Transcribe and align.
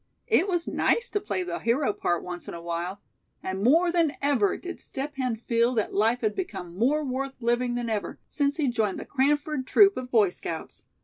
It 0.25 0.47
was 0.47 0.67
nice 0.67 1.11
to 1.11 1.19
play 1.21 1.43
the 1.43 1.59
hero 1.59 1.93
part 1.93 2.23
once 2.23 2.47
in 2.47 2.55
a 2.55 2.61
while, 2.63 3.01
and 3.43 3.61
more 3.61 3.91
than 3.91 4.13
ever 4.19 4.57
did 4.57 4.79
Step 4.79 5.13
Hen 5.17 5.35
feel 5.35 5.75
that 5.75 5.93
life 5.93 6.21
had 6.21 6.33
become 6.33 6.75
more 6.75 7.03
worth 7.05 7.35
living 7.39 7.75
than 7.75 7.87
ever, 7.87 8.17
since 8.27 8.57
he 8.57 8.67
joined 8.67 8.99
the 8.99 9.05
Cranford 9.05 9.67
troop 9.67 9.95
of 9.97 10.09
Boy 10.09 10.29
Scouts. 10.29 10.85